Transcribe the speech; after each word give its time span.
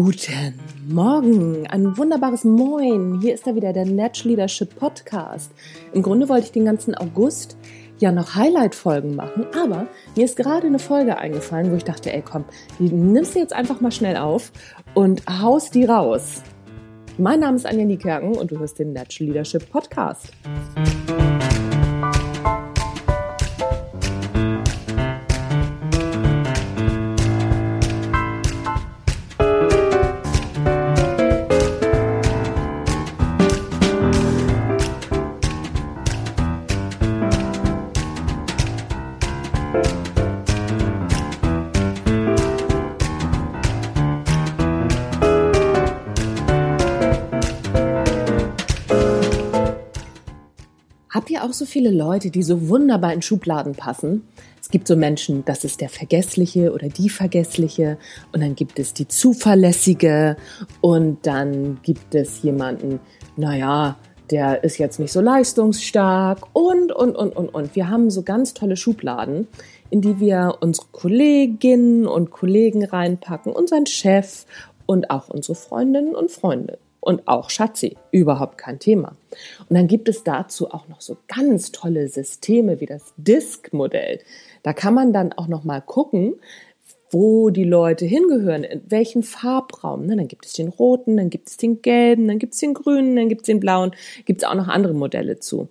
Guten 0.00 0.54
Morgen, 0.86 1.66
ein 1.66 1.98
wunderbares 1.98 2.44
Moin. 2.44 3.18
Hier 3.20 3.34
ist 3.34 3.48
er 3.48 3.56
wieder, 3.56 3.72
der 3.72 3.84
Natural 3.84 4.30
Leadership 4.30 4.78
Podcast. 4.78 5.50
Im 5.92 6.02
Grunde 6.02 6.28
wollte 6.28 6.44
ich 6.44 6.52
den 6.52 6.66
ganzen 6.66 6.94
August 6.94 7.56
ja 7.98 8.12
noch 8.12 8.36
Highlight-Folgen 8.36 9.16
machen, 9.16 9.46
aber 9.60 9.88
mir 10.14 10.24
ist 10.24 10.36
gerade 10.36 10.68
eine 10.68 10.78
Folge 10.78 11.18
eingefallen, 11.18 11.72
wo 11.72 11.74
ich 11.74 11.82
dachte, 11.82 12.12
ey 12.12 12.22
komm, 12.22 12.44
die 12.78 12.90
nimmst 12.90 13.34
du 13.34 13.40
jetzt 13.40 13.52
einfach 13.52 13.80
mal 13.80 13.90
schnell 13.90 14.18
auf 14.18 14.52
und 14.94 15.24
haust 15.28 15.74
die 15.74 15.84
raus. 15.84 16.44
Mein 17.18 17.40
Name 17.40 17.56
ist 17.56 17.66
Anja 17.66 17.84
Niekerken 17.84 18.36
und 18.36 18.52
du 18.52 18.58
hörst 18.60 18.78
den 18.78 18.92
Natural 18.92 19.32
Leadership 19.32 19.68
Podcast. 19.68 20.30
Ihr 51.38 51.44
auch 51.44 51.52
so 51.52 51.66
viele 51.66 51.90
Leute, 51.90 52.30
die 52.30 52.42
so 52.42 52.68
wunderbar 52.68 53.12
in 53.12 53.22
Schubladen 53.22 53.74
passen? 53.74 54.26
Es 54.60 54.70
gibt 54.70 54.88
so 54.88 54.96
Menschen, 54.96 55.44
das 55.44 55.62
ist 55.62 55.80
der 55.80 55.88
Vergessliche 55.88 56.72
oder 56.72 56.88
die 56.88 57.08
Vergessliche 57.08 57.96
und 58.32 58.42
dann 58.42 58.56
gibt 58.56 58.80
es 58.80 58.92
die 58.92 59.06
Zuverlässige 59.06 60.36
und 60.80 61.24
dann 61.26 61.78
gibt 61.82 62.16
es 62.16 62.42
jemanden, 62.42 62.98
naja, 63.36 63.96
der 64.32 64.64
ist 64.64 64.78
jetzt 64.78 64.98
nicht 64.98 65.12
so 65.12 65.20
leistungsstark 65.20 66.40
und, 66.54 66.90
und, 66.90 67.14
und, 67.14 67.36
und, 67.36 67.54
und. 67.54 67.76
Wir 67.76 67.88
haben 67.88 68.10
so 68.10 68.22
ganz 68.22 68.52
tolle 68.52 68.76
Schubladen, 68.76 69.46
in 69.90 70.00
die 70.00 70.18
wir 70.18 70.56
unsere 70.60 70.88
Kolleginnen 70.90 72.08
und 72.08 72.30
Kollegen 72.30 72.84
reinpacken, 72.84 73.52
unseren 73.52 73.86
Chef 73.86 74.44
und 74.86 75.10
auch 75.10 75.28
unsere 75.28 75.54
Freundinnen 75.54 76.16
und 76.16 76.32
Freunde 76.32 76.78
und 77.00 77.26
auch 77.28 77.50
Schatzi, 77.50 77.96
überhaupt 78.10 78.58
kein 78.58 78.78
Thema. 78.78 79.16
Und 79.68 79.76
dann 79.76 79.86
gibt 79.86 80.08
es 80.08 80.24
dazu 80.24 80.70
auch 80.70 80.88
noch 80.88 81.00
so 81.00 81.16
ganz 81.28 81.72
tolle 81.72 82.08
Systeme 82.08 82.80
wie 82.80 82.86
das 82.86 83.14
Disk-Modell. 83.16 84.20
Da 84.62 84.72
kann 84.72 84.94
man 84.94 85.12
dann 85.12 85.32
auch 85.32 85.48
noch 85.48 85.64
mal 85.64 85.80
gucken, 85.80 86.34
wo 87.10 87.50
die 87.50 87.64
Leute 87.64 88.04
hingehören, 88.04 88.64
in 88.64 88.82
welchen 88.88 89.22
Farbraum. 89.22 90.06
Ne, 90.06 90.16
dann 90.16 90.28
gibt 90.28 90.44
es 90.44 90.52
den 90.52 90.68
roten, 90.68 91.16
dann 91.16 91.30
gibt 91.30 91.48
es 91.48 91.56
den 91.56 91.80
gelben, 91.82 92.28
dann 92.28 92.38
gibt 92.38 92.54
es 92.54 92.60
den 92.60 92.74
grünen, 92.74 93.16
dann 93.16 93.28
gibt 93.28 93.42
es 93.42 93.46
den 93.46 93.60
blauen, 93.60 93.92
gibt 94.26 94.42
es 94.42 94.48
auch 94.48 94.54
noch 94.54 94.68
andere 94.68 94.94
Modelle 94.94 95.38
zu. 95.38 95.68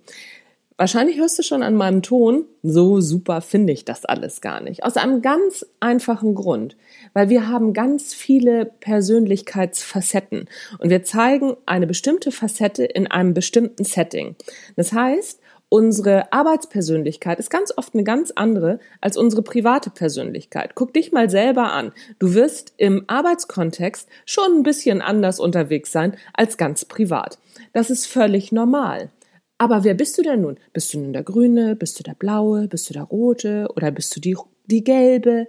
Wahrscheinlich 0.80 1.18
hörst 1.18 1.36
du 1.36 1.42
schon 1.42 1.64
an 1.64 1.74
meinem 1.74 2.02
Ton, 2.02 2.44
so 2.62 3.00
super 3.00 3.40
finde 3.40 3.72
ich 3.72 3.84
das 3.84 4.04
alles 4.04 4.40
gar 4.40 4.60
nicht. 4.60 4.84
Aus 4.84 4.96
einem 4.96 5.22
ganz 5.22 5.66
einfachen 5.80 6.36
Grund, 6.36 6.76
weil 7.14 7.28
wir 7.28 7.48
haben 7.48 7.72
ganz 7.72 8.14
viele 8.14 8.64
Persönlichkeitsfacetten 8.64 10.48
und 10.78 10.88
wir 10.88 11.02
zeigen 11.02 11.56
eine 11.66 11.88
bestimmte 11.88 12.30
Facette 12.30 12.84
in 12.84 13.08
einem 13.08 13.34
bestimmten 13.34 13.82
Setting. 13.82 14.36
Das 14.76 14.92
heißt, 14.92 15.40
unsere 15.68 16.32
Arbeitspersönlichkeit 16.32 17.40
ist 17.40 17.50
ganz 17.50 17.72
oft 17.76 17.94
eine 17.94 18.04
ganz 18.04 18.30
andere 18.36 18.78
als 19.00 19.16
unsere 19.16 19.42
private 19.42 19.90
Persönlichkeit. 19.90 20.76
Guck 20.76 20.94
dich 20.94 21.10
mal 21.10 21.28
selber 21.28 21.72
an. 21.72 21.90
Du 22.20 22.34
wirst 22.34 22.72
im 22.76 23.02
Arbeitskontext 23.08 24.08
schon 24.26 24.58
ein 24.58 24.62
bisschen 24.62 25.02
anders 25.02 25.40
unterwegs 25.40 25.90
sein 25.90 26.16
als 26.34 26.56
ganz 26.56 26.84
privat. 26.84 27.40
Das 27.72 27.90
ist 27.90 28.06
völlig 28.06 28.52
normal. 28.52 29.10
Aber 29.58 29.82
wer 29.82 29.94
bist 29.94 30.16
du 30.16 30.22
denn 30.22 30.42
nun? 30.42 30.58
Bist 30.72 30.94
du 30.94 31.00
nun 31.00 31.12
der 31.12 31.24
Grüne? 31.24 31.74
Bist 31.74 31.98
du 31.98 32.04
der 32.04 32.14
Blaue? 32.14 32.68
Bist 32.68 32.88
du 32.88 32.94
der 32.94 33.02
Rote? 33.02 33.68
Oder 33.74 33.90
bist 33.90 34.14
du 34.14 34.20
die, 34.20 34.36
die 34.66 34.84
Gelbe? 34.84 35.48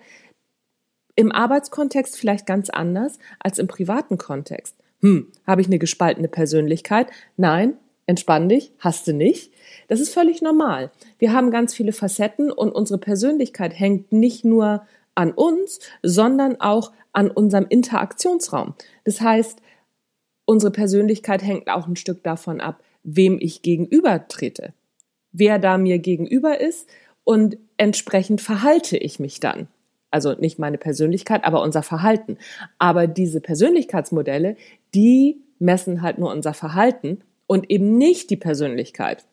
Im 1.15 1.31
Arbeitskontext 1.31 2.17
vielleicht 2.17 2.47
ganz 2.47 2.69
anders 2.71 3.19
als 3.39 3.59
im 3.59 3.67
privaten 3.67 4.17
Kontext. 4.17 4.75
Hm, 5.01 5.31
habe 5.45 5.61
ich 5.61 5.67
eine 5.67 5.79
gespaltene 5.79 6.27
Persönlichkeit? 6.27 7.07
Nein, 7.37 7.77
entspann 8.07 8.49
dich, 8.49 8.73
hast 8.79 9.07
du 9.07 9.13
nicht. 9.13 9.53
Das 9.87 9.99
ist 9.99 10.13
völlig 10.13 10.41
normal. 10.41 10.91
Wir 11.19 11.31
haben 11.31 11.51
ganz 11.51 11.73
viele 11.75 11.93
Facetten 11.93 12.51
und 12.51 12.71
unsere 12.71 12.99
Persönlichkeit 12.99 13.77
hängt 13.77 14.11
nicht 14.11 14.43
nur 14.43 14.87
an 15.13 15.31
uns, 15.31 15.79
sondern 16.01 16.59
auch 16.59 16.91
an 17.13 17.29
unserem 17.29 17.67
Interaktionsraum. 17.69 18.73
Das 19.03 19.21
heißt, 19.21 19.59
unsere 20.45 20.71
Persönlichkeit 20.71 21.43
hängt 21.43 21.69
auch 21.69 21.87
ein 21.87 21.95
Stück 21.95 22.23
davon 22.23 22.61
ab, 22.61 22.81
wem 23.03 23.37
ich 23.39 23.61
gegenüber 23.61 24.27
trete, 24.27 24.73
wer 25.31 25.59
da 25.59 25.77
mir 25.77 25.99
gegenüber 25.99 26.59
ist 26.59 26.89
und 27.23 27.57
entsprechend 27.77 28.41
verhalte 28.41 28.97
ich 28.97 29.19
mich 29.19 29.39
dann. 29.39 29.67
Also 30.11 30.33
nicht 30.33 30.57
meine 30.57 30.77
Persönlichkeit, 30.77 31.43
aber 31.43 31.61
unser 31.61 31.83
Verhalten. 31.83 32.37
Aber 32.79 33.05
diese 33.05 33.41
Persönlichkeitsmodelle, 33.41 34.55
die 34.95 35.41
messen 35.59 36.01
halt 36.01 36.17
nur 36.17 36.31
unser 36.31 36.53
Verhalten 36.53 37.21
und 37.45 37.69
eben 37.69 37.97
nicht 37.97 38.29
die 38.29 38.37
Persönlichkeit. 38.37 39.25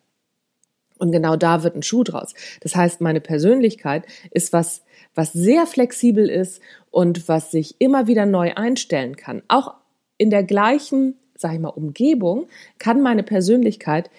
Und 0.99 1.12
genau 1.12 1.37
da 1.37 1.62
wird 1.62 1.76
ein 1.76 1.82
Schuh 1.82 2.05
draus. 2.05 2.34
Das 2.60 2.75
heißt, 2.75 3.00
meine 3.00 3.21
Persönlichkeit 3.21 4.05
ist 4.31 4.53
was, 4.53 4.82
was 5.15 5.32
sehr 5.32 5.66
flexibel 5.66 6.28
ist 6.28 6.60
und 6.91 7.28
was 7.28 7.50
sich 7.50 7.76
immer 7.78 8.06
wieder 8.06 8.26
neu 8.26 8.55
einstellen 8.55 9.16
kann. 9.16 9.43
Auch 9.49 9.75
in 10.19 10.31
der 10.31 10.43
gleichen 10.43 11.16
sag 11.36 11.54
ich 11.54 11.60
mal, 11.60 11.69
Umgebung, 11.69 12.47
kann 12.78 13.02
meine 13.02 13.22
Persönlichkeit 13.22 14.10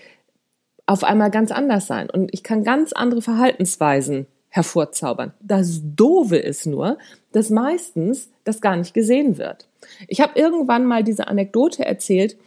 auf 0.86 1.04
einmal 1.04 1.32
ganz 1.32 1.52
anders 1.52 1.88
sein. 1.88 2.10
Und 2.10 2.34
ich 2.34 2.44
kann 2.44 2.64
ganz 2.64 2.94
andere 2.94 3.22
Verhaltensweisen 3.22 4.28
hervorzaubern. 4.50 5.34
Das 5.42 5.82
Doofe 5.84 6.38
ist 6.38 6.66
nur, 6.66 6.98
dass 7.32 7.50
meistens 7.50 8.30
das 8.44 8.62
gar 8.62 8.76
nicht 8.76 8.94
gesehen 8.94 9.38
wird. 9.38 9.68
Ich 10.08 10.22
habe 10.22 10.40
irgendwann 10.40 10.86
mal 10.86 11.04
diese 11.04 11.28
Anekdote 11.28 11.86
erzählt, 11.86 12.38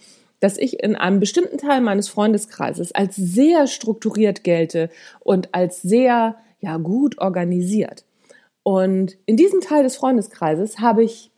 dass 0.41 0.57
ich 0.57 0.83
in 0.83 0.97
einem 0.97 1.21
bestimmten 1.21 1.59
Teil 1.59 1.83
meines 1.83 2.09
Freundeskreises 2.09 2.93
als 2.93 3.15
sehr 3.15 3.67
strukturiert 3.67 4.43
gelte 4.43 4.89
und 5.21 5.55
als 5.55 5.83
sehr 5.83 6.37
ja 6.61 6.79
gut 6.79 7.19
organisiert. 7.19 8.05
Und 8.63 9.17
in 9.27 9.37
diesem 9.37 9.61
Teil 9.61 9.83
des 9.83 9.97
Freundeskreises 9.97 10.81
habe 10.81 11.05
ich 11.05 11.31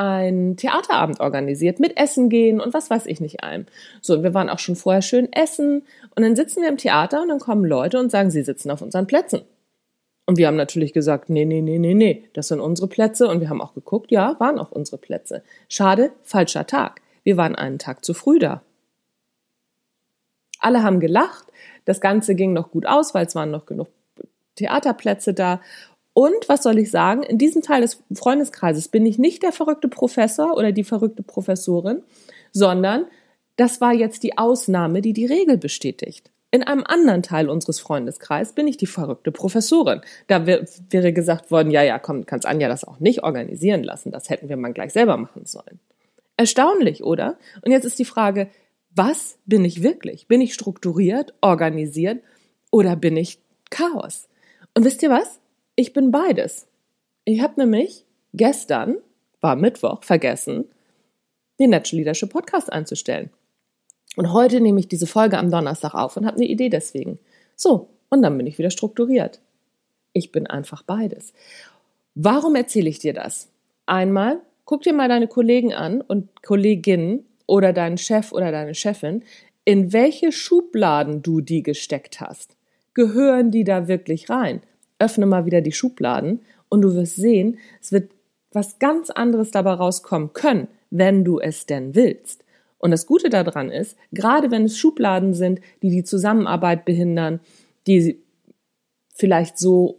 einen 0.00 0.56
Theaterabend 0.56 1.20
organisiert 1.20 1.78
mit 1.78 1.98
Essen 1.98 2.30
gehen 2.30 2.58
und 2.58 2.72
was 2.72 2.88
weiß 2.88 3.04
ich 3.04 3.20
nicht 3.20 3.44
allem. 3.44 3.66
So, 4.00 4.22
wir 4.22 4.32
waren 4.32 4.48
auch 4.48 4.58
schon 4.58 4.76
vorher 4.76 5.02
schön 5.02 5.30
essen 5.30 5.82
und 6.16 6.22
dann 6.22 6.36
sitzen 6.36 6.62
wir 6.62 6.70
im 6.70 6.78
Theater 6.78 7.20
und 7.20 7.28
dann 7.28 7.38
kommen 7.38 7.66
Leute 7.66 7.98
und 7.98 8.10
sagen, 8.10 8.30
sie 8.30 8.42
sitzen 8.42 8.70
auf 8.70 8.80
unseren 8.80 9.06
Plätzen. 9.06 9.42
Und 10.24 10.38
wir 10.38 10.46
haben 10.46 10.56
natürlich 10.56 10.94
gesagt, 10.94 11.28
nee, 11.28 11.44
nee, 11.44 11.60
nee, 11.60 11.78
nee, 11.78 11.92
nee, 11.92 12.24
das 12.32 12.48
sind 12.48 12.60
unsere 12.60 12.88
Plätze 12.88 13.28
und 13.28 13.40
wir 13.40 13.50
haben 13.50 13.60
auch 13.60 13.74
geguckt, 13.74 14.10
ja, 14.10 14.36
waren 14.38 14.58
auch 14.58 14.70
unsere 14.70 14.96
Plätze. 14.96 15.42
Schade, 15.68 16.12
falscher 16.22 16.66
Tag. 16.66 17.02
Wir 17.22 17.36
waren 17.36 17.54
einen 17.54 17.78
Tag 17.78 18.02
zu 18.02 18.14
früh 18.14 18.38
da. 18.38 18.62
Alle 20.60 20.82
haben 20.82 21.00
gelacht, 21.00 21.44
das 21.84 22.00
Ganze 22.00 22.34
ging 22.34 22.54
noch 22.54 22.70
gut 22.70 22.86
aus, 22.86 23.12
weil 23.14 23.26
es 23.26 23.34
waren 23.34 23.50
noch 23.50 23.66
genug 23.66 23.88
Theaterplätze 24.54 25.34
da 25.34 25.60
und 26.12 26.48
was 26.48 26.62
soll 26.62 26.78
ich 26.78 26.90
sagen? 26.90 27.22
In 27.22 27.38
diesem 27.38 27.62
Teil 27.62 27.82
des 27.82 28.02
Freundeskreises 28.12 28.88
bin 28.88 29.06
ich 29.06 29.18
nicht 29.18 29.42
der 29.42 29.52
verrückte 29.52 29.88
Professor 29.88 30.56
oder 30.56 30.72
die 30.72 30.84
verrückte 30.84 31.22
Professorin, 31.22 32.02
sondern 32.52 33.06
das 33.56 33.80
war 33.80 33.92
jetzt 33.92 34.22
die 34.22 34.36
Ausnahme, 34.38 35.02
die 35.02 35.12
die 35.12 35.26
Regel 35.26 35.56
bestätigt. 35.56 36.30
In 36.52 36.64
einem 36.64 36.82
anderen 36.84 37.22
Teil 37.22 37.48
unseres 37.48 37.78
Freundeskreises 37.78 38.54
bin 38.54 38.66
ich 38.66 38.76
die 38.76 38.86
verrückte 38.86 39.30
Professorin. 39.30 40.00
Da 40.26 40.46
wäre 40.46 41.12
gesagt 41.12 41.52
worden, 41.52 41.70
ja, 41.70 41.82
ja, 41.82 42.00
komm, 42.00 42.26
kannst 42.26 42.46
Anja 42.46 42.68
das 42.68 42.82
auch 42.82 42.98
nicht 42.98 43.22
organisieren 43.22 43.84
lassen. 43.84 44.10
Das 44.10 44.30
hätten 44.30 44.48
wir 44.48 44.56
mal 44.56 44.72
gleich 44.72 44.92
selber 44.92 45.16
machen 45.16 45.46
sollen. 45.46 45.78
Erstaunlich, 46.36 47.04
oder? 47.04 47.38
Und 47.62 47.70
jetzt 47.70 47.84
ist 47.84 48.00
die 48.00 48.04
Frage, 48.04 48.48
was 48.92 49.38
bin 49.46 49.64
ich 49.64 49.84
wirklich? 49.84 50.26
Bin 50.26 50.40
ich 50.40 50.54
strukturiert, 50.54 51.34
organisiert 51.40 52.20
oder 52.72 52.96
bin 52.96 53.16
ich 53.16 53.38
Chaos? 53.70 54.28
Und 54.74 54.84
wisst 54.84 55.02
ihr 55.04 55.10
was? 55.10 55.38
Ich 55.80 55.94
bin 55.94 56.10
beides. 56.10 56.66
Ich 57.24 57.40
habe 57.40 57.58
nämlich 57.58 58.04
gestern, 58.34 58.98
war 59.40 59.56
Mittwoch, 59.56 60.02
vergessen, 60.02 60.66
den 61.58 61.70
Natural 61.70 62.00
Leadership 62.00 62.28
Podcast 62.28 62.70
einzustellen. 62.70 63.30
Und 64.14 64.30
heute 64.34 64.60
nehme 64.60 64.78
ich 64.78 64.88
diese 64.88 65.06
Folge 65.06 65.38
am 65.38 65.50
Donnerstag 65.50 65.94
auf 65.94 66.18
und 66.18 66.26
habe 66.26 66.36
eine 66.36 66.48
Idee 66.48 66.68
deswegen. 66.68 67.18
So, 67.56 67.88
und 68.10 68.20
dann 68.20 68.36
bin 68.36 68.46
ich 68.46 68.58
wieder 68.58 68.70
strukturiert. 68.70 69.40
Ich 70.12 70.32
bin 70.32 70.46
einfach 70.46 70.82
beides. 70.82 71.32
Warum 72.14 72.56
erzähle 72.56 72.90
ich 72.90 72.98
dir 72.98 73.14
das? 73.14 73.48
Einmal, 73.86 74.42
guck 74.66 74.82
dir 74.82 74.92
mal 74.92 75.08
deine 75.08 75.28
Kollegen 75.28 75.72
an 75.72 76.02
und 76.02 76.42
Kolleginnen 76.42 77.24
oder 77.46 77.72
deinen 77.72 77.96
Chef 77.96 78.32
oder 78.32 78.52
deine 78.52 78.74
Chefin, 78.74 79.24
in 79.64 79.94
welche 79.94 80.30
Schubladen 80.30 81.22
du 81.22 81.40
die 81.40 81.62
gesteckt 81.62 82.20
hast. 82.20 82.54
Gehören 82.92 83.50
die 83.50 83.64
da 83.64 83.88
wirklich 83.88 84.28
rein? 84.28 84.60
Öffne 85.00 85.26
mal 85.26 85.46
wieder 85.46 85.60
die 85.60 85.72
Schubladen 85.72 86.40
und 86.68 86.82
du 86.82 86.94
wirst 86.94 87.16
sehen, 87.16 87.58
es 87.80 87.92
wird 87.92 88.12
was 88.52 88.78
ganz 88.78 89.10
anderes 89.10 89.50
dabei 89.50 89.72
rauskommen 89.72 90.32
können, 90.32 90.68
wenn 90.90 91.24
du 91.24 91.40
es 91.40 91.66
denn 91.66 91.94
willst. 91.94 92.44
Und 92.78 92.90
das 92.90 93.06
Gute 93.06 93.28
daran 93.28 93.70
ist, 93.70 93.96
gerade 94.12 94.50
wenn 94.50 94.64
es 94.64 94.78
Schubladen 94.78 95.34
sind, 95.34 95.60
die 95.82 95.90
die 95.90 96.04
Zusammenarbeit 96.04 96.84
behindern, 96.84 97.40
die 97.86 98.22
vielleicht 99.14 99.58
so 99.58 99.98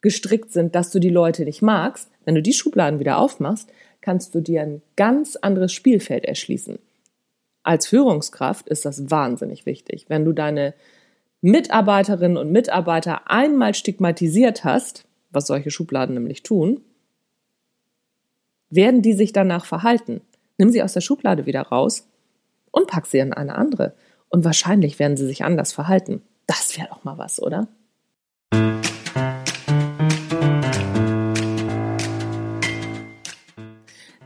gestrickt 0.00 0.52
sind, 0.52 0.74
dass 0.74 0.90
du 0.90 0.98
die 0.98 1.10
Leute 1.10 1.44
nicht 1.44 1.60
magst, 1.60 2.08
wenn 2.24 2.34
du 2.34 2.42
die 2.42 2.52
Schubladen 2.52 3.00
wieder 3.00 3.18
aufmachst, 3.18 3.70
kannst 4.00 4.34
du 4.34 4.40
dir 4.40 4.62
ein 4.62 4.82
ganz 4.96 5.36
anderes 5.36 5.72
Spielfeld 5.72 6.24
erschließen. 6.24 6.78
Als 7.62 7.86
Führungskraft 7.88 8.68
ist 8.68 8.84
das 8.84 9.10
wahnsinnig 9.10 9.66
wichtig. 9.66 10.06
Wenn 10.08 10.24
du 10.24 10.32
deine 10.32 10.74
Mitarbeiterinnen 11.42 12.36
und 12.36 12.52
Mitarbeiter 12.52 13.30
einmal 13.30 13.72
stigmatisiert 13.72 14.62
hast, 14.62 15.06
was 15.30 15.46
solche 15.46 15.70
Schubladen 15.70 16.14
nämlich 16.14 16.42
tun, 16.42 16.82
werden 18.68 19.00
die 19.00 19.14
sich 19.14 19.32
danach 19.32 19.64
verhalten. 19.64 20.20
Nimm 20.58 20.70
sie 20.70 20.82
aus 20.82 20.92
der 20.92 21.00
Schublade 21.00 21.46
wieder 21.46 21.62
raus 21.62 22.06
und 22.70 22.88
pack 22.88 23.06
sie 23.06 23.20
in 23.20 23.32
eine 23.32 23.54
andere. 23.54 23.94
Und 24.28 24.44
wahrscheinlich 24.44 24.98
werden 24.98 25.16
sie 25.16 25.26
sich 25.26 25.42
anders 25.42 25.72
verhalten. 25.72 26.20
Das 26.46 26.76
wäre 26.76 26.88
doch 26.88 27.04
mal 27.04 27.16
was, 27.16 27.40
oder? 27.40 27.68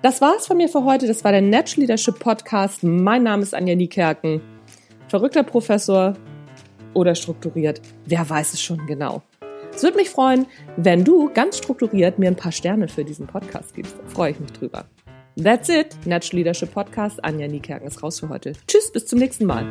Das 0.02 0.20
war's 0.20 0.48
von 0.48 0.56
mir 0.56 0.68
für 0.68 0.84
heute. 0.84 1.06
Das 1.06 1.22
war 1.22 1.30
der 1.30 1.42
Natural 1.42 1.82
Leadership 1.82 2.18
Podcast. 2.18 2.82
Mein 2.82 3.22
Name 3.22 3.44
ist 3.44 3.54
Anja 3.54 3.76
Niekerken. 3.76 4.40
Verrückter 5.06 5.44
Professor 5.44 6.14
oder 6.94 7.14
strukturiert. 7.14 7.80
Wer 8.06 8.28
weiß 8.28 8.54
es 8.54 8.62
schon 8.62 8.86
genau. 8.86 9.22
Es 9.74 9.82
würde 9.82 9.96
mich 9.96 10.10
freuen, 10.10 10.46
wenn 10.76 11.04
du 11.04 11.30
ganz 11.32 11.58
strukturiert 11.58 12.18
mir 12.18 12.28
ein 12.28 12.36
paar 12.36 12.52
Sterne 12.52 12.88
für 12.88 13.04
diesen 13.04 13.26
Podcast 13.26 13.74
gibst. 13.74 13.96
Da 13.98 14.08
freue 14.08 14.30
ich 14.30 14.40
mich 14.40 14.52
drüber. 14.52 14.84
That's 15.42 15.68
it. 15.68 15.96
Natural 16.06 16.38
Leadership 16.38 16.72
Podcast. 16.72 17.22
Anja 17.24 17.48
Niekerken 17.48 17.88
ist 17.88 18.02
raus 18.02 18.20
für 18.20 18.28
heute. 18.28 18.52
Tschüss, 18.68 18.92
bis 18.92 19.06
zum 19.06 19.18
nächsten 19.18 19.46
Mal. 19.46 19.66